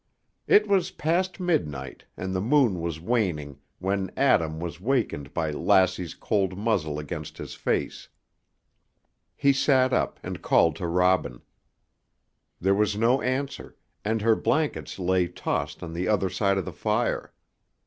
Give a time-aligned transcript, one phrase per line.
[0.47, 6.15] It was past midnight, and the moon was waning when Adam was wakened by Lassie's
[6.15, 8.09] cold muzzle against his face.
[9.35, 11.43] He sat up and called to Robin.
[12.59, 16.73] There was no answer, and her blankets lay tossed on the other side of the
[16.73, 17.31] fire.